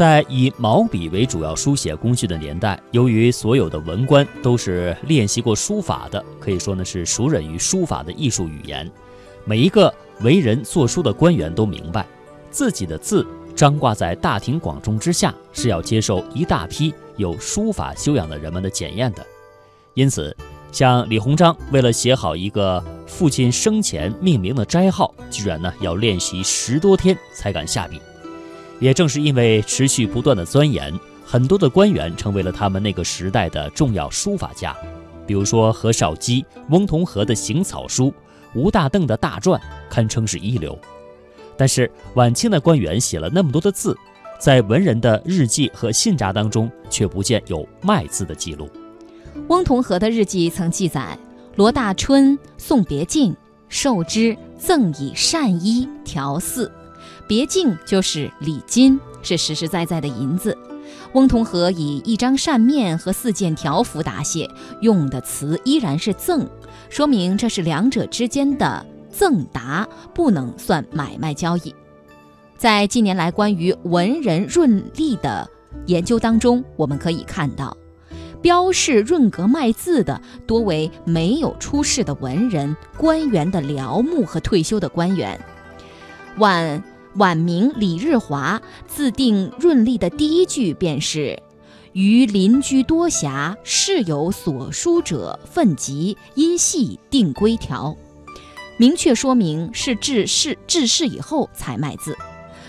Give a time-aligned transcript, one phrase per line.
[0.00, 8.90] 在以毛笔为主要书写工具的年代，由于所有的文官都是练习过书法的，可以说呢是熟稔于书法的艺术语言。
[9.44, 9.92] 每一个
[10.22, 12.06] 为人作书的官员都明白，
[12.50, 19.26] 自己的字张挂在大庭广众之下，是要接受一大批有书法修养的人们的检验的。
[19.92, 20.34] 因此，
[20.72, 28.00] 像李鸿章为了写好一个父亲生前命名的斋号，居然呢要练习十多天才敢下笔。
[28.80, 30.92] 也正是因为持续不断的钻研，
[31.24, 34.74] 很多的官员成为了他们那个时代的重要书法家。
[35.26, 38.12] 比如说何绍基、翁同龢的行草书，
[38.54, 40.76] 吴大邓的大篆，堪称是一流。
[41.56, 43.96] 但是晚清的官员写了那么多的字，
[44.40, 48.68] 在文人的日记和信札当中却不见有卖字的记录。
[49.46, 51.16] 翁同龢的日记曾记载：
[51.56, 53.36] 罗大春送别敬，
[53.68, 56.72] 受之赠以善衣条四。
[57.30, 60.58] 别镜就是礼金，是实实在在的银子。
[61.12, 66.44] 翁同龢以一张扇面和四件条幅答谢，用的词依然是赠，
[66.88, 71.72] 说明这是两者之间的赠答，不能算买卖交易。
[72.58, 75.48] 在近年来关于文人润利的
[75.86, 77.76] 研究当中，我们可以看到，
[78.42, 85.40] 标示润格卖字的多为没有出世的文人、官员的僚牧和退休的官员。
[86.38, 86.82] 晚
[87.16, 91.36] 晚明李日华自定润隶的第一句便是
[91.92, 97.96] ：“余邻居多暇，事有所书者，奋疾因系定规条。”
[98.78, 102.16] 明确说明是致仕致仕以后才卖字。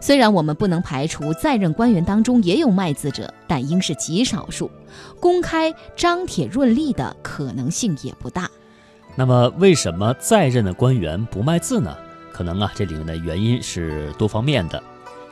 [0.00, 4.70] 虽然我们不能排除在任官员当中也有卖字者，但应是极少数，
[5.18, 8.48] 公开张帖润隶的可能性也不大。
[9.16, 11.94] 那么，为什么在任的官员不卖字呢？
[12.38, 14.80] 可能啊，这里面的原因是多方面的。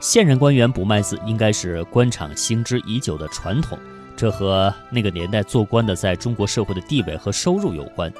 [0.00, 3.78] 现任官员不卖字，应该是官场兴之已久的传统，
[4.16, 8.12] 这和那个年代做官的在中国社会的地位和收入有关。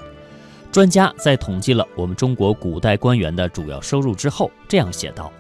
[0.71, 5.33] 专家在统计了我们中国古代官员的主要收入之后，这样写道：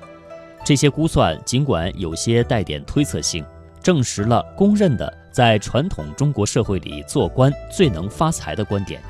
[0.64, 3.44] 这些估算尽管有些带点推测性，
[3.80, 9.00] 证实了公认的在传统中国社会里做官最能发财的观点。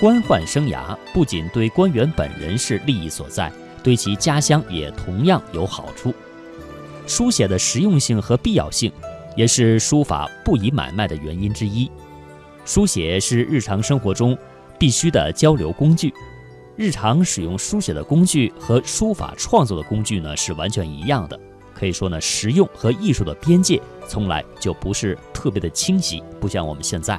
[0.00, 3.52] 官宦生涯不仅对官员本人是利益所在。
[3.82, 6.12] 对其家乡也同样有好处。
[7.06, 8.92] 书写的实用性和必要性，
[9.34, 11.90] 也是书法不宜买卖的原因之一。
[12.64, 14.36] 书写是日常生活中
[14.78, 16.12] 必须的交流工具，
[16.76, 21.40] 日常使用书写的工具和书法创作的工具呢是完全一样的。
[21.74, 27.18] 可以说呢，实用和艺术的边界从来就不是特别的清晰，不像我们现在。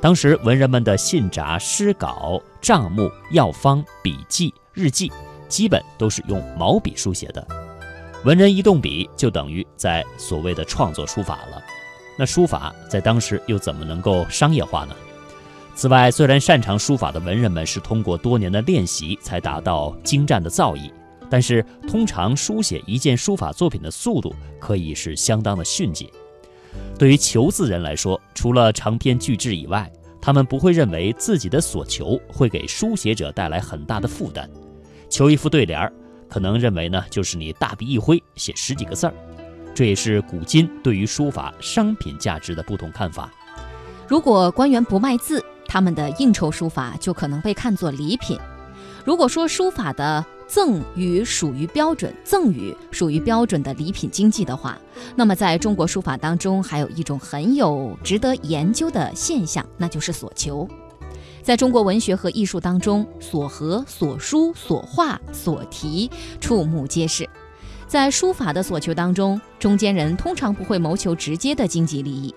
[0.00, 5.12] 当时文人们的信札、诗稿、账目、药方、笔记、日记。
[5.52, 7.46] 基本都是用毛笔书写的，
[8.24, 11.62] 文人一动笔就等于在所谓的创作书法了。
[12.18, 14.94] 那书法在当时又怎么能够商业化呢？
[15.74, 20.90] 此外，虽然擅长书法的文人们是通过多年的练习才达到精湛的造诣，
[21.28, 26.08] 但是通常书写一件书法作品的速度可以是相当的迅捷。
[26.98, 34.48] 对于求字人来说，除了长篇巨制以外，他们不会认为自己的所求会给书写者带来很大的负担。
[35.12, 35.92] 求一副对联儿，
[36.26, 39.12] 可能认为呢，就是你大笔一挥写十几个字儿，
[39.74, 43.30] 这也是古今对于书法商品价值的不同看法。
[44.08, 48.38] 如果官员不卖字，他们的应酬书法就可能被看作礼品。
[49.04, 54.78] 如果说书法的赠与属于标准赠与属于标准的礼品经济的话，
[55.14, 60.66] 那么在中国书法当中还有一种很有值得研究的现象，那就是所求。
[61.42, 66.08] 在中国文学和艺术当中，所合、所书、所画、所题，
[66.40, 67.28] 触目皆是。
[67.88, 72.34] 在书法的所求当中，中间人通常不会谋求直接的经济利益，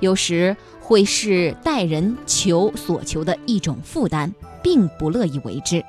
[0.00, 5.82] 有时会是代人求所求的一种负担，并不乐意为之。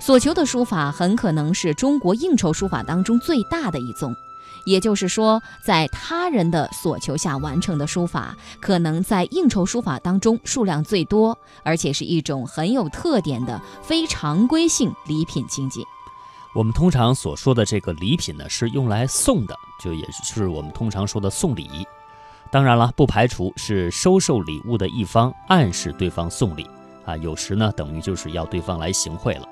[0.00, 4.14] 所求的书法很可能是中国应酬书法当中最大的一宗。
[4.64, 15.84] 也就是说，在他人的所求下完成的书法，可能在应酬书法当中数量最多，而且是一种很有特点的非常规性礼品经济。
[16.54, 21.86] 我们通常所说的这个礼品呢，是用来送的，就也是我们通常说的送礼。
[22.50, 26.66] 当然了，不排除是收受礼物的一方暗示对方送礼
[27.04, 29.48] 啊，有时呢等于就是要对方来行贿了。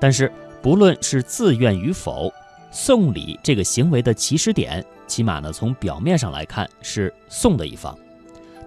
[0.00, 0.32] 但是
[0.62, 2.32] 不论是自愿与否。
[2.78, 7.98] 送礼这个行为的起始点，起码呢从表面上来看是送的一方，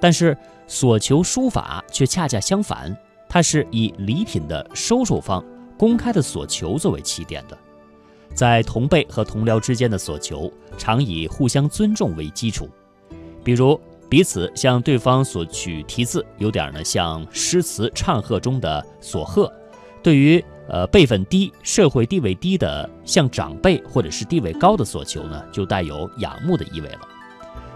[0.02, 0.36] 但是
[0.66, 2.98] 所求书法却恰恰相反，
[3.30, 5.46] 它是以礼品的收受方
[5.78, 7.56] 公开的所求作为起点的。
[8.34, 12.68] 在同辈和同僚之间的所求，常以互相尊重为基础，
[13.44, 13.80] 比如
[14.10, 19.54] 彼此向对方索取题字，有点呢像诗词唱和中的所贺。
[20.02, 27.00] 对于呃辈分低、社会地位低的向长辈或者是地位高的所求呢，就带有仰慕的意味了。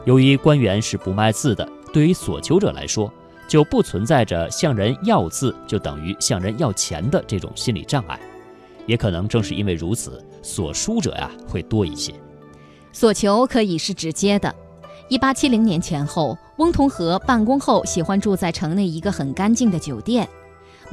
[0.06, 3.12] 由于官员是不卖字的，对于所求者来说，
[3.48, 8.20] 就不存在着向人要字就等于向人要钱的这种心理障碍。
[8.86, 12.14] 也可能正是因为如此，所书者呀会多一些。
[12.92, 14.54] 所求可以是直接的。
[15.08, 20.28] 一八七零年前后，翁同龢办公后喜欢住在城内一个很干净的酒店。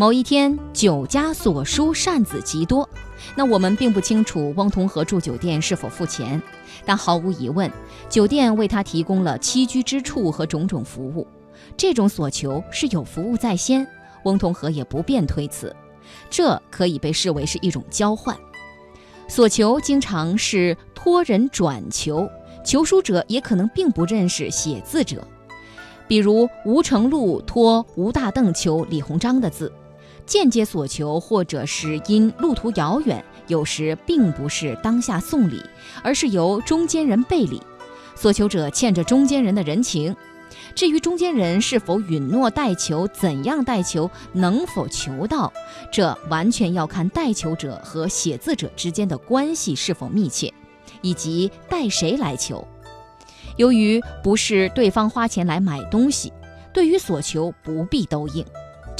[0.00, 2.88] 某一天，酒家所书扇子极多。
[3.37, 6.41] 那我们并不清楚翁同龢住酒店是否付钱，
[6.87, 7.70] 但毫无疑问，
[8.08, 11.26] 酒店为他提供了栖居之处和种种服务。
[11.76, 13.87] 这种所求是有服务在先，
[14.23, 15.76] 翁同龢也不便推辞。
[16.31, 18.35] 这可以被视为是一种交换。
[19.29, 22.26] 所求经常是托人转求，
[22.64, 25.23] 求书者也可能并不认识写字者。
[26.08, 29.70] 比如吴承禄托吴大邓求李鸿章的字，
[30.31, 35.61] 间接所求，或者是因路途遥远，有时并不是当下送礼，
[36.05, 37.61] 而是由中间人备礼，
[38.15, 40.15] 所求者欠着中间人的人情。
[40.73, 45.53] 至于中间人是否允诺代求，怎样代求，能否求到，
[45.91, 50.55] 这完全要看代求者和写字者之间的关系是否密切，
[51.03, 52.65] 以及代谁来求。
[53.56, 56.32] 由于不是对方花钱来买东西，
[56.73, 58.47] 对于所求不必都应。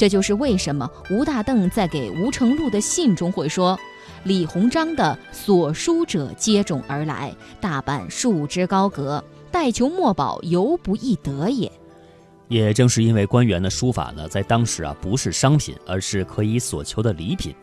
[0.01, 3.79] 这就是为什么吴大邓在给吴承禄的信中会说
[4.25, 11.71] ：“李鸿章的所书者接踵而来，大半束之高阁。”待求墨宝犹不易得也。
[12.47, 17.53] 也正是因为官员的书法呢，在当时啊不是商品，而是可以所求的礼品。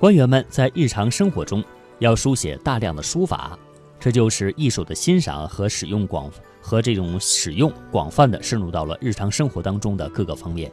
[0.00, 1.62] 官员们在日常生活中
[1.98, 3.58] 要书写大量的书法，
[4.00, 10.72] 这就是艺术的欣赏和使用广和这种使用广泛的渗入到了日常生活当中的各个方面。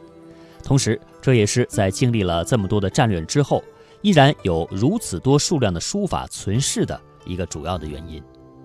[0.62, 3.62] 同时，这也是在经历了这么多的战略之后，
[4.02, 8.22] 依然有如此多数量的书法存世的一个主要的原因。